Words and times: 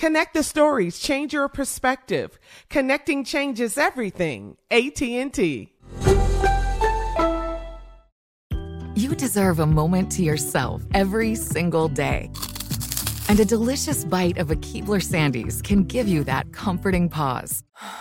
Connect 0.00 0.32
the 0.32 0.42
stories, 0.42 0.98
change 0.98 1.34
your 1.34 1.46
perspective. 1.46 2.38
Connecting 2.70 3.22
changes 3.22 3.76
everything. 3.76 4.56
AT&T. 4.70 5.74
You 8.94 9.14
deserve 9.14 9.58
a 9.58 9.66
moment 9.66 10.10
to 10.12 10.22
yourself 10.22 10.82
every 10.94 11.34
single 11.34 11.88
day. 11.88 12.30
And 13.28 13.40
a 13.40 13.44
delicious 13.44 14.06
bite 14.06 14.38
of 14.38 14.50
a 14.50 14.56
Keebler 14.56 15.02
Sandies 15.02 15.62
can 15.62 15.84
give 15.84 16.08
you 16.08 16.24
that 16.24 16.50
comforting 16.54 17.10
pause. 17.10 17.62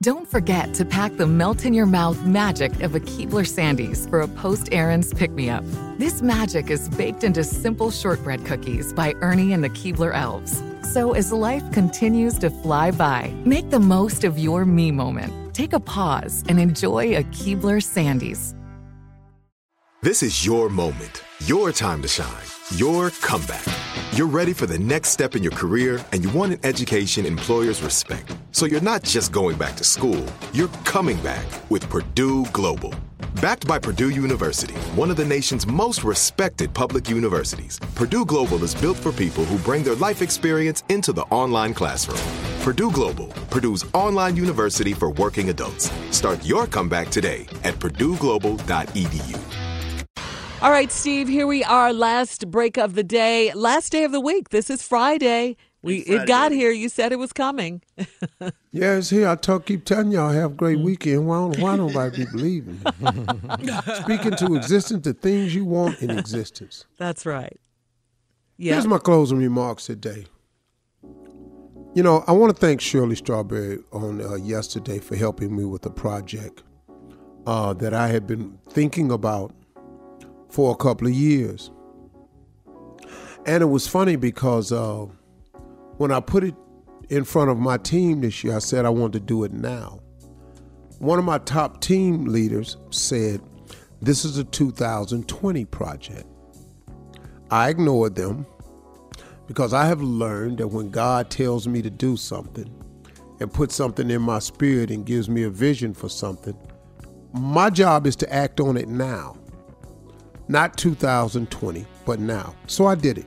Don't 0.00 0.28
forget 0.28 0.72
to 0.74 0.84
pack 0.84 1.16
the 1.16 1.26
melt 1.26 1.64
in 1.64 1.74
your 1.74 1.86
mouth 1.86 2.24
magic 2.26 2.80
of 2.82 2.94
a 2.94 3.00
Keebler 3.00 3.44
Sandies 3.44 4.08
for 4.08 4.20
a 4.20 4.28
post 4.28 4.68
errands 4.70 5.12
pick 5.12 5.32
me 5.32 5.50
up. 5.50 5.64
This 5.98 6.22
magic 6.22 6.70
is 6.70 6.88
baked 6.90 7.24
into 7.24 7.42
simple 7.42 7.90
shortbread 7.90 8.46
cookies 8.46 8.92
by 8.92 9.14
Ernie 9.14 9.52
and 9.52 9.64
the 9.64 9.70
Keebler 9.70 10.14
Elves. 10.14 10.62
So 10.92 11.12
as 11.12 11.32
life 11.32 11.70
continues 11.72 12.38
to 12.38 12.48
fly 12.48 12.90
by, 12.92 13.34
make 13.44 13.68
the 13.68 13.78
most 13.78 14.24
of 14.24 14.38
your 14.38 14.64
me 14.64 14.90
moment. 14.90 15.54
Take 15.54 15.74
a 15.74 15.80
pause 15.80 16.42
and 16.48 16.58
enjoy 16.58 17.16
a 17.16 17.24
Keebler 17.24 17.80
Sandies. 17.82 18.54
This 20.00 20.22
is 20.22 20.46
your 20.46 20.70
moment, 20.70 21.24
your 21.44 21.72
time 21.72 22.00
to 22.02 22.08
shine, 22.08 22.46
your 22.76 23.10
comeback. 23.20 23.64
You're 24.12 24.28
ready 24.28 24.54
for 24.54 24.64
the 24.64 24.78
next 24.78 25.10
step 25.10 25.36
in 25.36 25.42
your 25.42 25.52
career 25.52 26.02
and 26.12 26.24
you 26.24 26.30
want 26.30 26.52
an 26.52 26.60
education 26.62 27.26
employers 27.26 27.82
respect. 27.82 28.34
So 28.52 28.64
you're 28.64 28.80
not 28.80 29.02
just 29.02 29.30
going 29.30 29.58
back 29.58 29.76
to 29.76 29.84
school, 29.84 30.24
you're 30.54 30.74
coming 30.84 31.18
back 31.18 31.44
with 31.70 31.88
Purdue 31.90 32.46
Global. 32.52 32.94
Backed 33.40 33.68
by 33.68 33.78
Purdue 33.78 34.10
University, 34.10 34.74
one 34.96 35.12
of 35.12 35.16
the 35.16 35.24
nation's 35.24 35.64
most 35.64 36.02
respected 36.02 36.74
public 36.74 37.08
universities, 37.08 37.78
Purdue 37.94 38.24
Global 38.24 38.64
is 38.64 38.74
built 38.74 38.96
for 38.96 39.12
people 39.12 39.44
who 39.44 39.58
bring 39.58 39.84
their 39.84 39.94
life 39.94 40.22
experience 40.22 40.82
into 40.88 41.12
the 41.12 41.22
online 41.30 41.72
classroom. 41.72 42.18
Purdue 42.62 42.90
Global, 42.90 43.28
Purdue's 43.48 43.86
online 43.94 44.34
university 44.34 44.92
for 44.92 45.10
working 45.12 45.50
adults. 45.50 45.88
Start 46.10 46.44
your 46.44 46.66
comeback 46.66 47.10
today 47.10 47.46
at 47.62 47.74
purdueglobal.edu. 47.74 49.38
All 50.60 50.72
right, 50.72 50.90
Steve, 50.90 51.28
here 51.28 51.46
we 51.46 51.62
are, 51.62 51.92
last 51.92 52.50
break 52.50 52.76
of 52.76 52.96
the 52.96 53.04
day, 53.04 53.52
last 53.54 53.92
day 53.92 54.02
of 54.02 54.10
the 54.10 54.20
week. 54.20 54.48
This 54.48 54.68
is 54.68 54.82
Friday. 54.82 55.56
We 55.80 55.98
it 55.98 56.26
got 56.26 56.50
here. 56.50 56.72
You 56.72 56.88
said 56.88 57.12
it 57.12 57.18
was 57.18 57.32
coming. 57.32 57.82
yeah, 58.72 58.96
it's 58.96 59.10
here. 59.10 59.28
I 59.28 59.36
talk, 59.36 59.66
keep 59.66 59.84
telling 59.84 60.10
y'all, 60.10 60.30
have 60.30 60.52
a 60.52 60.54
great 60.54 60.80
weekend. 60.80 61.26
Why 61.26 61.36
don't, 61.36 61.58
why 61.58 61.76
don't 61.76 61.96
I 61.96 62.08
be 62.10 62.24
believing? 62.24 62.80
Speaking 64.02 64.34
to 64.36 64.56
existence, 64.56 65.04
the 65.04 65.14
things 65.14 65.54
you 65.54 65.64
want 65.64 66.02
in 66.02 66.10
existence. 66.10 66.84
That's 66.96 67.24
right. 67.24 67.60
Yeah. 68.56 68.72
Here's 68.72 68.88
my 68.88 68.98
closing 68.98 69.38
remarks 69.38 69.86
today. 69.86 70.26
You 71.94 72.02
know, 72.02 72.24
I 72.26 72.32
want 72.32 72.54
to 72.54 72.60
thank 72.60 72.80
Shirley 72.80 73.16
Strawberry 73.16 73.78
on 73.92 74.20
uh, 74.20 74.34
yesterday 74.34 74.98
for 74.98 75.14
helping 75.14 75.56
me 75.56 75.64
with 75.64 75.86
a 75.86 75.90
project 75.90 76.64
uh, 77.46 77.72
that 77.74 77.94
I 77.94 78.08
had 78.08 78.26
been 78.26 78.58
thinking 78.68 79.12
about 79.12 79.54
for 80.50 80.72
a 80.72 80.76
couple 80.76 81.06
of 81.06 81.14
years. 81.14 81.70
And 83.46 83.62
it 83.62 83.66
was 83.66 83.86
funny 83.86 84.16
because 84.16 84.72
uh, 84.72 85.06
when 85.98 86.12
I 86.12 86.20
put 86.20 86.44
it 86.44 86.54
in 87.10 87.24
front 87.24 87.50
of 87.50 87.58
my 87.58 87.76
team 87.76 88.20
this 88.20 88.42
year, 88.42 88.56
I 88.56 88.60
said 88.60 88.86
I 88.86 88.90
wanted 88.90 89.14
to 89.14 89.20
do 89.20 89.44
it 89.44 89.52
now. 89.52 90.00
One 91.00 91.18
of 91.18 91.24
my 91.24 91.38
top 91.38 91.80
team 91.80 92.24
leaders 92.24 92.76
said, 92.90 93.40
This 94.00 94.24
is 94.24 94.38
a 94.38 94.44
2020 94.44 95.64
project. 95.66 96.26
I 97.50 97.70
ignored 97.70 98.14
them 98.14 98.46
because 99.46 99.72
I 99.72 99.86
have 99.86 100.02
learned 100.02 100.58
that 100.58 100.68
when 100.68 100.90
God 100.90 101.30
tells 101.30 101.66
me 101.66 101.82
to 101.82 101.90
do 101.90 102.16
something 102.16 102.72
and 103.40 103.52
puts 103.52 103.74
something 103.74 104.10
in 104.10 104.22
my 104.22 104.38
spirit 104.38 104.90
and 104.90 105.06
gives 105.06 105.28
me 105.28 105.44
a 105.44 105.50
vision 105.50 105.94
for 105.94 106.08
something, 106.08 106.56
my 107.32 107.70
job 107.70 108.06
is 108.06 108.16
to 108.16 108.32
act 108.32 108.60
on 108.60 108.76
it 108.76 108.88
now. 108.88 109.36
Not 110.48 110.76
2020, 110.76 111.86
but 112.06 112.20
now. 112.20 112.54
So 112.66 112.86
I 112.86 112.94
did 112.94 113.18
it. 113.18 113.26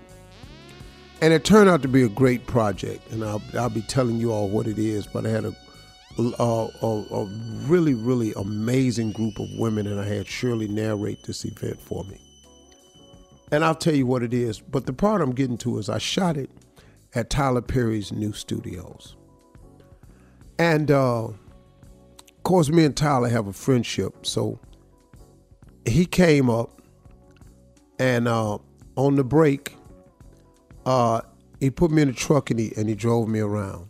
And 1.21 1.33
it 1.33 1.45
turned 1.45 1.69
out 1.69 1.83
to 1.83 1.87
be 1.87 2.01
a 2.01 2.09
great 2.09 2.47
project. 2.47 3.09
And 3.11 3.23
I'll, 3.23 3.41
I'll 3.57 3.69
be 3.69 3.83
telling 3.83 4.17
you 4.17 4.31
all 4.31 4.49
what 4.49 4.67
it 4.67 4.79
is, 4.79 5.05
but 5.05 5.25
I 5.25 5.29
had 5.29 5.45
a, 5.45 5.55
a, 6.17 6.69
a, 6.81 7.25
really, 7.67 7.93
really 7.93 8.33
amazing 8.33 9.11
group 9.11 9.39
of 9.39 9.47
women, 9.57 9.87
and 9.87 9.99
I 9.99 10.05
had 10.05 10.27
Shirley 10.27 10.67
narrate 10.67 11.23
this 11.23 11.45
event 11.45 11.79
for 11.79 12.03
me. 12.05 12.19
And 13.51 13.63
I'll 13.63 13.75
tell 13.75 13.93
you 13.93 14.05
what 14.05 14.23
it 14.23 14.33
is. 14.33 14.59
But 14.59 14.85
the 14.85 14.93
part 14.93 15.21
I'm 15.21 15.33
getting 15.33 15.57
to 15.59 15.77
is 15.77 15.89
I 15.89 15.99
shot 15.99 16.37
it 16.37 16.49
at 17.13 17.29
Tyler 17.29 17.61
Perry's 17.61 18.11
new 18.11 18.33
studios. 18.33 19.15
And 20.57 20.89
uh, 20.89 21.25
of 21.25 22.43
course, 22.43 22.69
me 22.69 22.85
and 22.85 22.95
Tyler 22.95 23.29
have 23.29 23.47
a 23.47 23.53
friendship. 23.53 24.25
So 24.25 24.59
he 25.85 26.05
came 26.05 26.49
up 26.49 26.81
and 27.99 28.27
uh, 28.27 28.57
on 28.95 29.15
the 29.15 29.23
break, 29.23 29.75
uh, 30.85 31.21
he 31.59 31.69
put 31.69 31.91
me 31.91 32.01
in 32.01 32.09
a 32.09 32.13
truck 32.13 32.49
and 32.49 32.59
he 32.59 32.73
and 32.75 32.89
he 32.89 32.95
drove 32.95 33.27
me 33.27 33.39
around 33.39 33.89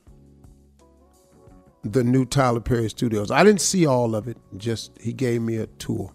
the 1.84 2.04
new 2.04 2.26
Tyler 2.26 2.60
Perry 2.60 2.90
Studios. 2.90 3.32
I 3.32 3.44
didn't 3.44 3.62
see 3.62 3.86
all 3.86 4.16
of 4.16 4.28
it. 4.28 4.38
Just 4.58 4.92
he 5.02 5.14
gave 5.14 5.42
me 5.42 5.58
a 5.58 5.68
tour, 5.68 6.14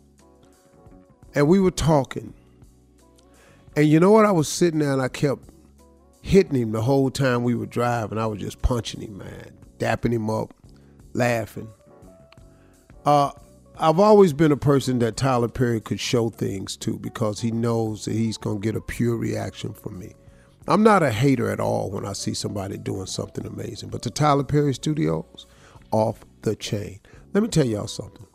and 1.35 1.49
we 1.49 1.61
were 1.61 1.71
talking. 1.71 2.35
And 3.77 3.87
you 3.87 4.01
know 4.01 4.11
what? 4.11 4.25
I 4.25 4.33
was 4.33 4.49
sitting 4.49 4.81
there 4.81 4.93
and 4.93 5.03
I 5.03 5.09
kept 5.09 5.51
hitting 6.23 6.55
him 6.55 6.73
the 6.73 6.81
whole 6.81 7.11
time 7.11 7.45
we 7.45 7.55
were 7.55 7.67
driving. 7.67 8.17
I 8.17 8.27
was 8.27 8.41
just 8.41 8.63
punching 8.63 9.03
him, 9.03 9.19
man, 9.19 9.53
dapping 9.79 10.13
him 10.13 10.31
up, 10.31 10.55
laughing. 11.13 11.69
Uh, 13.05 13.33
I've 13.79 14.01
always 14.01 14.33
been 14.33 14.51
a 14.51 14.57
person 14.57 14.99
that 15.01 15.19
Tyler 15.19 15.49
Perry 15.49 15.81
could 15.83 16.01
show 16.01 16.31
things 16.31 16.77
to 16.79 16.99
because 16.99 17.41
he 17.41 17.51
knows 17.51 18.07
that 18.07 18.15
he's 18.15 18.39
going 18.39 18.63
to 18.63 18.63
get 18.63 18.75
a 18.75 18.81
pure 18.81 19.17
reaction 19.17 19.75
from 19.75 19.99
me. 19.99 20.15
I'm 20.69 20.83
not 20.83 21.03
a 21.03 21.13
hater 21.13 21.49
at 21.51 21.61
all 21.61 21.91
when 21.91 22.05
I 22.05 22.13
see 22.13 22.35
somebody 22.35 22.77
doing 22.77 23.07
something 23.07 23.47
amazing, 23.47 23.91
but 23.91 24.03
the 24.03 24.11
Tyler 24.11 24.43
Perry 24.43 24.75
Studios, 24.75 25.47
off 25.93 26.25
the 26.43 26.57
chain. 26.57 26.99
Let 27.33 27.43
me 27.43 27.49
tell 27.49 27.67
y'all 27.67 27.87
something. 27.87 28.27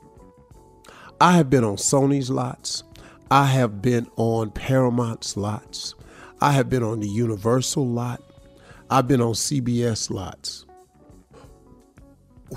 I 1.19 1.33
have 1.33 1.49
been 1.49 1.63
on 1.63 1.75
Sony's 1.75 2.29
lots. 2.29 2.83
I 3.29 3.45
have 3.45 3.81
been 3.81 4.07
on 4.15 4.51
Paramount's 4.51 5.35
lots. 5.35 5.95
I 6.39 6.53
have 6.53 6.69
been 6.69 6.83
on 6.83 7.01
the 7.01 7.07
Universal 7.07 7.87
lot. 7.87 8.21
I've 8.89 9.07
been 9.07 9.21
on 9.21 9.33
CBS 9.33 10.09
lots. 10.09 10.65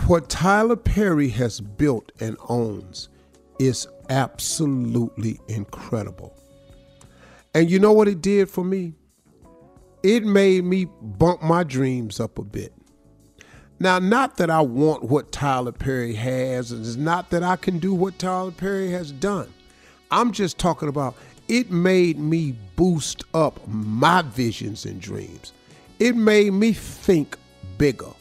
What 0.06 0.28
Tyler 0.28 0.76
Perry 0.76 1.28
has 1.28 1.60
built 1.60 2.10
and 2.20 2.36
owns 2.48 3.08
is 3.58 3.86
absolutely 4.08 5.40
incredible. 5.48 6.34
And 7.54 7.70
you 7.70 7.78
know 7.78 7.92
what 7.92 8.08
it 8.08 8.20
did 8.20 8.48
for 8.48 8.64
me? 8.64 8.94
It 10.04 10.22
made 10.22 10.66
me 10.66 10.84
bump 10.84 11.42
my 11.42 11.62
dreams 11.64 12.20
up 12.20 12.38
a 12.38 12.44
bit. 12.44 12.74
Now, 13.80 13.98
not 13.98 14.36
that 14.36 14.50
I 14.50 14.60
want 14.60 15.04
what 15.04 15.32
Tyler 15.32 15.72
Perry 15.72 16.12
has, 16.12 16.72
and 16.72 16.84
it's 16.84 16.96
not 16.96 17.30
that 17.30 17.42
I 17.42 17.56
can 17.56 17.78
do 17.78 17.94
what 17.94 18.18
Tyler 18.18 18.50
Perry 18.50 18.90
has 18.90 19.10
done. 19.12 19.50
I'm 20.10 20.30
just 20.32 20.58
talking 20.58 20.90
about 20.90 21.16
it 21.48 21.70
made 21.70 22.18
me 22.18 22.54
boost 22.76 23.24
up 23.32 23.66
my 23.66 24.20
visions 24.20 24.84
and 24.84 25.00
dreams. 25.00 25.54
It 25.98 26.16
made 26.16 26.52
me 26.52 26.74
think 26.74 27.38
bigger. 27.78 28.12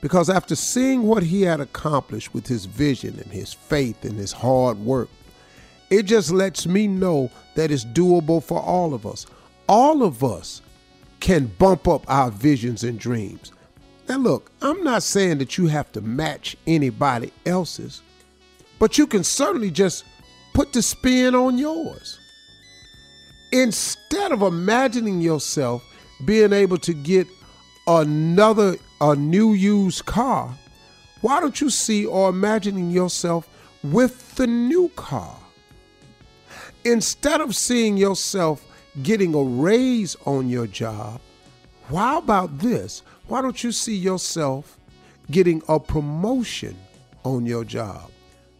Because 0.00 0.30
after 0.30 0.54
seeing 0.54 1.02
what 1.02 1.24
he 1.24 1.42
had 1.42 1.60
accomplished 1.60 2.32
with 2.32 2.46
his 2.46 2.64
vision 2.64 3.18
and 3.18 3.32
his 3.32 3.52
faith 3.52 4.04
and 4.04 4.14
his 4.14 4.30
hard 4.30 4.78
work, 4.78 5.08
it 5.90 6.04
just 6.04 6.30
lets 6.30 6.64
me 6.64 6.86
know 6.86 7.28
that 7.56 7.72
it's 7.72 7.84
doable 7.84 8.40
for 8.40 8.60
all 8.60 8.94
of 8.94 9.04
us. 9.04 9.26
All 9.68 10.04
of 10.04 10.22
us 10.22 10.62
can 11.20 11.46
bump 11.58 11.88
up 11.88 12.08
our 12.08 12.30
visions 12.30 12.84
and 12.84 12.98
dreams. 12.98 13.52
Now, 14.08 14.16
look, 14.16 14.50
I'm 14.62 14.82
not 14.82 15.02
saying 15.02 15.38
that 15.38 15.58
you 15.58 15.66
have 15.66 15.92
to 15.92 16.00
match 16.00 16.56
anybody 16.66 17.32
else's, 17.44 18.00
but 18.78 18.96
you 18.96 19.06
can 19.06 19.22
certainly 19.22 19.70
just 19.70 20.04
put 20.54 20.72
the 20.72 20.82
spin 20.82 21.34
on 21.34 21.58
yours. 21.58 22.18
Instead 23.52 24.32
of 24.32 24.42
imagining 24.42 25.20
yourself 25.20 25.82
being 26.24 26.52
able 26.52 26.78
to 26.78 26.94
get 26.94 27.26
another 27.86 28.76
a 29.00 29.14
new 29.14 29.52
used 29.52 30.04
car, 30.06 30.56
why 31.20 31.40
don't 31.40 31.60
you 31.60 31.70
see 31.70 32.06
or 32.06 32.30
imagining 32.30 32.90
yourself 32.90 33.48
with 33.82 34.34
the 34.36 34.46
new 34.46 34.88
car? 34.96 35.36
Instead 36.84 37.40
of 37.40 37.54
seeing 37.54 37.96
yourself 37.96 38.64
getting 39.02 39.34
a 39.34 39.42
raise 39.42 40.16
on 40.24 40.48
your 40.48 40.66
job, 40.66 41.20
why 41.88 42.18
about 42.18 42.58
this? 42.58 43.02
Why 43.26 43.42
don't 43.42 43.62
you 43.62 43.72
see 43.72 43.96
yourself 43.96 44.78
getting 45.30 45.62
a 45.68 45.78
promotion 45.80 46.76
on 47.24 47.46
your 47.46 47.64
job? 47.64 48.10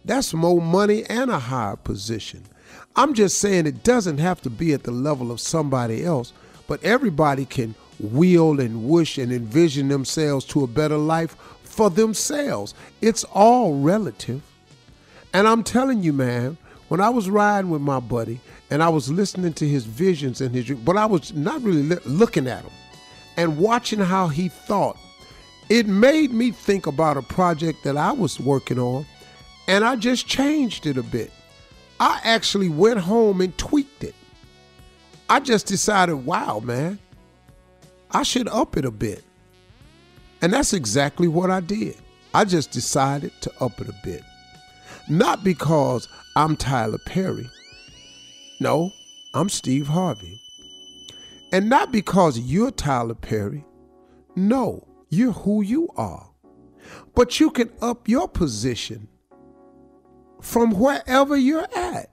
That's 0.05 0.32
more 0.32 0.61
money 0.61 1.05
and 1.05 1.31
a 1.31 1.38
higher 1.38 1.76
position. 1.76 2.44
I'm 2.96 3.14
just 3.14 3.38
saying 3.38 3.67
it 3.67 3.82
doesn't 3.82 4.19
have 4.19 4.40
to 4.43 4.50
be 4.50 4.73
at 4.73 4.82
the 4.82 4.90
level 4.90 5.31
of 5.31 5.40
somebody 5.40 6.05
else, 6.05 6.32
but 6.67 6.82
everybody 6.82 7.44
can 7.44 7.75
will 8.00 8.61
and 8.61 8.88
wish 8.88 9.19
and 9.19 9.32
envision 9.32 9.88
themselves 9.88 10.44
to 10.46 10.64
a 10.64 10.67
better 10.67 10.96
life 10.96 11.37
for 11.62 11.91
themselves. 11.91 12.75
It's 13.00 13.25
all 13.25 13.81
relative. 13.81 14.43
And 15.32 15.46
I'm 15.46 15.62
telling 15.62 16.02
you, 16.02 16.12
man, 16.12 16.56
when 16.88 17.00
I 17.00 17.11
was 17.11 17.29
riding 17.29 17.70
with 17.70 17.82
my 17.82 18.00
buddy 18.00 18.41
and 18.70 18.82
I 18.82 18.88
was 18.88 19.11
listening 19.11 19.53
to 19.55 19.69
his 19.69 19.85
visions 19.85 20.41
and 20.41 20.55
his, 20.55 20.70
but 20.79 20.97
I 20.97 21.06
was 21.06 21.32
not 21.32 21.62
really 21.62 21.82
looking 22.05 22.47
at 22.47 22.62
him 22.62 22.73
and 23.37 23.59
watching 23.59 24.00
how 24.00 24.29
he 24.29 24.49
thought, 24.49 24.99
it 25.69 25.87
made 25.87 26.32
me 26.32 26.50
think 26.50 26.87
about 26.87 27.17
a 27.17 27.23
project 27.23 27.85
that 27.85 27.97
I 27.97 28.12
was 28.12 28.41
working 28.41 28.79
on 28.79 29.06
and 29.69 29.85
I 29.85 29.97
just 29.97 30.26
changed 30.26 30.87
it 30.87 30.97
a 30.97 31.03
bit. 31.03 31.31
I 32.00 32.20
actually 32.25 32.69
went 32.69 33.00
home 33.00 33.41
and 33.41 33.56
tweaked 33.59 34.05
it. 34.05 34.15
I 35.31 35.41
just 35.41 35.67
decided, 35.67 36.15
wow, 36.15 36.61
man, 36.61 36.99
I 38.11 38.23
should 38.23 38.49
up 38.49 38.76
it 38.76 38.85
a 38.85 38.91
bit. 38.91 39.25
And 40.41 40.53
that's 40.53 40.73
exactly 40.73 41.29
what 41.29 41.50
I 41.50 41.61
did. 41.61 41.97
I 42.32 42.44
just 42.44 42.70
decided 42.70 43.32
to 43.43 43.53
up 43.61 43.81
it 43.81 43.88
a 43.88 43.94
bit. 44.05 44.23
Not 45.09 45.43
because 45.43 46.09
I'm 46.37 46.56
Tyler 46.56 46.99
Perry. 47.05 47.49
No, 48.60 48.93
I'm 49.34 49.49
Steve 49.49 49.87
Harvey. 49.87 50.40
And 51.52 51.69
not 51.69 51.93
because 51.93 52.38
you're 52.38 52.72
Tyler 52.72 53.14
Perry. 53.14 53.64
No, 54.34 54.87
you're 55.08 55.32
who 55.32 55.62
you 55.62 55.88
are. 55.96 56.28
But 57.14 57.38
you 57.38 57.50
can 57.50 57.70
up 57.81 58.08
your 58.08 58.28
position 58.28 59.08
from 60.40 60.72
wherever 60.72 61.37
you're 61.37 61.69
at. 61.76 62.10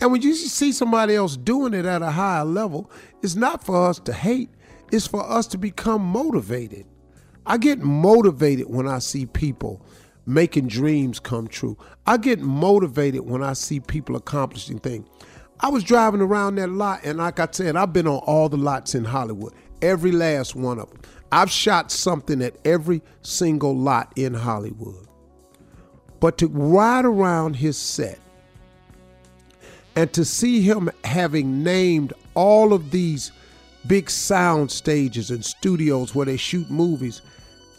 And 0.00 0.12
when 0.12 0.22
you 0.22 0.34
see 0.34 0.72
somebody 0.72 1.14
else 1.14 1.36
doing 1.36 1.74
it 1.74 1.84
at 1.84 2.02
a 2.02 2.10
higher 2.10 2.44
level, 2.44 2.90
it's 3.22 3.34
not 3.34 3.62
for 3.62 3.86
us 3.86 3.98
to 4.00 4.12
hate, 4.12 4.50
it's 4.92 5.06
for 5.06 5.28
us 5.28 5.46
to 5.48 5.58
become 5.58 6.02
motivated. 6.02 6.86
I 7.44 7.58
get 7.58 7.80
motivated 7.80 8.68
when 8.68 8.88
I 8.88 8.98
see 8.98 9.26
people 9.26 9.84
making 10.28 10.68
dreams 10.68 11.18
come 11.18 11.48
true. 11.48 11.76
I 12.06 12.18
get 12.18 12.40
motivated 12.40 13.22
when 13.22 13.42
I 13.42 13.54
see 13.54 13.80
people 13.80 14.14
accomplishing 14.14 14.78
things. 14.78 15.08
I 15.60 15.70
was 15.70 15.82
driving 15.82 16.20
around 16.20 16.56
that 16.56 16.68
lot, 16.68 17.00
and 17.02 17.18
like 17.18 17.40
I 17.40 17.48
said, 17.50 17.76
I've 17.76 17.92
been 17.92 18.06
on 18.06 18.18
all 18.26 18.48
the 18.48 18.56
lots 18.56 18.94
in 18.94 19.04
Hollywood, 19.04 19.54
every 19.82 20.12
last 20.12 20.54
one 20.54 20.78
of 20.78 20.88
them. 20.90 21.00
I've 21.32 21.50
shot 21.50 21.90
something 21.90 22.42
at 22.42 22.56
every 22.64 23.02
single 23.22 23.76
lot 23.76 24.12
in 24.16 24.34
Hollywood. 24.34 25.08
But 26.20 26.38
to 26.38 26.48
ride 26.48 27.04
around 27.04 27.56
his 27.56 27.76
set 27.76 28.18
and 29.96 30.12
to 30.12 30.24
see 30.24 30.62
him 30.62 30.90
having 31.04 31.62
named 31.62 32.12
all 32.34 32.72
of 32.72 32.90
these 32.90 33.32
big 33.86 34.10
sound 34.10 34.70
stages 34.70 35.30
and 35.30 35.44
studios 35.44 36.14
where 36.14 36.26
they 36.26 36.36
shoot 36.36 36.70
movies 36.70 37.22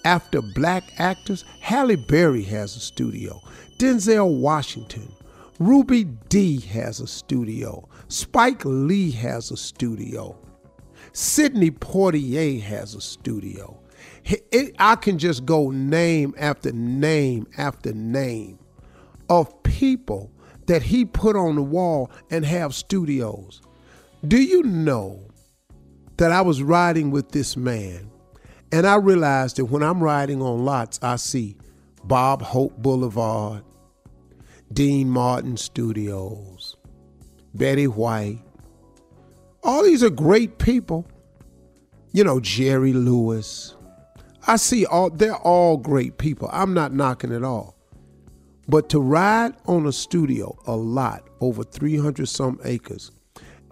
after 0.09 0.41
black 0.41 0.83
actors. 0.97 1.45
Halle 1.59 1.95
Berry 1.95 2.41
has 2.41 2.75
a 2.75 2.79
studio. 2.79 3.39
Denzel 3.77 4.39
Washington. 4.39 5.13
Ruby 5.59 6.05
Dee 6.29 6.59
has 6.61 6.99
a 6.99 7.05
studio. 7.05 7.87
Spike 8.07 8.63
Lee 8.65 9.11
has 9.11 9.51
a 9.51 9.57
studio. 9.57 10.35
Sidney 11.13 11.69
Poitier 11.69 12.59
has 12.59 12.95
a 12.95 13.01
studio. 13.01 13.79
It, 14.25 14.75
I 14.79 14.95
can 14.95 15.19
just 15.19 15.45
go 15.45 15.69
name 15.69 16.33
after 16.39 16.71
name 16.71 17.45
after 17.57 17.93
name 17.93 18.57
of 19.29 19.61
people 19.61 20.31
that 20.65 20.81
he 20.81 21.05
put 21.05 21.35
on 21.35 21.55
the 21.55 21.61
wall 21.61 22.09
and 22.31 22.43
have 22.45 22.73
studios. 22.73 23.61
Do 24.27 24.41
you 24.41 24.63
know 24.63 25.19
that 26.17 26.31
I 26.31 26.41
was 26.41 26.63
riding 26.63 27.11
with 27.11 27.29
this 27.31 27.55
man, 27.55 28.08
and 28.71 28.85
I 28.85 28.95
realized 28.95 29.57
that 29.57 29.65
when 29.65 29.83
I'm 29.83 30.01
riding 30.01 30.41
on 30.41 30.63
lots, 30.65 30.99
I 31.01 31.15
see 31.15 31.57
Bob 32.03 32.41
Hope 32.41 32.77
Boulevard, 32.77 33.63
Dean 34.71 35.09
Martin 35.09 35.57
Studios, 35.57 36.77
Betty 37.53 37.87
White. 37.87 38.39
All 39.63 39.83
these 39.83 40.03
are 40.03 40.09
great 40.09 40.57
people. 40.59 41.07
You 42.11 42.23
know, 42.23 42.39
Jerry 42.39 42.93
Lewis. 42.93 43.75
I 44.47 44.55
see 44.55 44.85
all, 44.85 45.09
they're 45.09 45.35
all 45.35 45.77
great 45.77 46.17
people. 46.17 46.49
I'm 46.51 46.73
not 46.73 46.93
knocking 46.93 47.31
it 47.31 47.43
all. 47.43 47.75
But 48.67 48.89
to 48.89 48.99
ride 48.99 49.53
on 49.65 49.85
a 49.87 49.91
studio, 49.91 50.57
a 50.67 50.75
lot, 50.75 51.27
over 51.41 51.63
300 51.63 52.27
some 52.27 52.59
acres, 52.63 53.11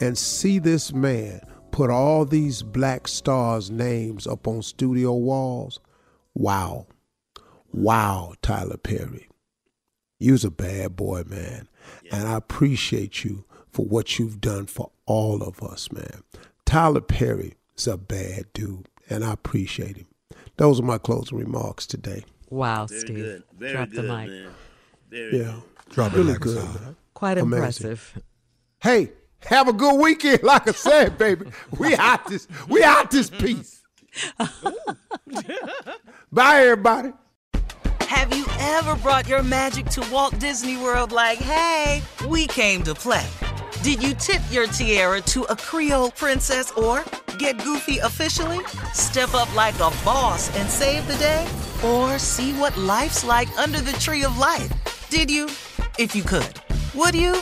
and 0.01 0.17
see 0.17 0.59
this 0.59 0.91
man 0.91 1.41
put 1.71 1.89
all 1.89 2.25
these 2.25 2.63
black 2.63 3.07
stars' 3.07 3.69
names 3.69 4.27
up 4.27 4.47
on 4.47 4.61
studio 4.61 5.13
walls. 5.13 5.79
Wow. 6.33 6.87
Wow, 7.71 8.33
Tyler 8.41 8.77
Perry. 8.77 9.27
You's 10.19 10.43
a 10.43 10.51
bad 10.51 10.95
boy, 10.95 11.23
man. 11.27 11.67
Yeah. 12.03 12.17
And 12.17 12.27
I 12.27 12.35
appreciate 12.37 13.23
you 13.23 13.45
for 13.69 13.85
what 13.85 14.17
you've 14.17 14.41
done 14.41 14.65
for 14.65 14.91
all 15.05 15.43
of 15.43 15.61
us, 15.61 15.91
man. 15.91 16.23
Tyler 16.65 17.01
Perry 17.01 17.53
is 17.75 17.87
a 17.87 17.97
bad 17.97 18.45
dude, 18.53 18.87
and 19.09 19.23
I 19.23 19.33
appreciate 19.33 19.97
him. 19.97 20.07
Those 20.57 20.79
are 20.79 20.83
my 20.83 20.97
closing 20.97 21.37
remarks 21.37 21.85
today. 21.85 22.25
Wow, 22.49 22.87
Very 22.87 22.99
Steve. 23.01 23.15
Good. 23.15 23.43
Very 23.57 23.73
Drop 23.73 23.89
good, 23.89 23.97
the 23.97 24.03
mic. 24.03 24.29
Man. 24.29 24.49
Very 25.09 25.37
yeah. 25.37 25.43
Good. 25.43 25.93
Drop 25.93 26.13
really 26.13 26.33
it 26.33 26.39
good. 26.39 26.67
Quite 27.13 27.37
Amazing. 27.37 27.57
impressive. 27.57 28.21
Hey, 28.81 29.11
have 29.45 29.67
a 29.67 29.73
good 29.73 29.99
weekend. 29.99 30.43
Like 30.43 30.67
I 30.67 30.71
said, 30.71 31.17
baby, 31.17 31.47
we 31.77 31.95
out 31.95 32.27
this 32.27 32.47
we 32.67 32.83
out 32.83 33.11
this 33.11 33.29
piece. 33.29 33.81
Bye, 36.31 36.61
everybody. 36.61 37.13
Have 38.01 38.33
you 38.35 38.45
ever 38.59 38.95
brought 38.95 39.27
your 39.27 39.43
magic 39.43 39.87
to 39.87 40.01
Walt 40.11 40.39
Disney 40.39 40.77
World 40.77 41.11
like, 41.11 41.39
hey, 41.39 42.01
we 42.27 42.47
came 42.47 42.81
to 42.83 42.95
play? 42.95 43.25
Did 43.83 44.01
you 44.01 44.13
tip 44.15 44.41
your 44.49 44.65
tiara 44.67 45.21
to 45.21 45.43
a 45.43 45.55
Creole 45.55 46.11
princess 46.11 46.71
or 46.71 47.03
get 47.37 47.61
goofy 47.63 47.99
officially? 47.99 48.59
Step 48.93 49.33
up 49.33 49.53
like 49.55 49.75
a 49.75 49.91
boss 50.03 50.55
and 50.57 50.69
save 50.69 51.05
the 51.07 51.15
day? 51.17 51.47
Or 51.83 52.17
see 52.17 52.53
what 52.53 52.75
life's 52.77 53.23
like 53.23 53.49
under 53.59 53.79
the 53.79 53.93
tree 53.93 54.23
of 54.23 54.37
life? 54.37 54.71
Did 55.09 55.29
you? 55.29 55.45
If 55.99 56.15
you 56.15 56.23
could. 56.23 56.59
Would 56.95 57.13
you? 57.13 57.41